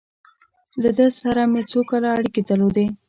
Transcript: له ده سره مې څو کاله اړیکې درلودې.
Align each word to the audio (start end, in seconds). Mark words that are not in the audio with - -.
له 0.81 0.89
ده 0.97 1.07
سره 1.21 1.41
مې 1.51 1.61
څو 1.69 1.79
کاله 1.89 2.09
اړیکې 2.15 2.41
درلودې. 2.49 2.85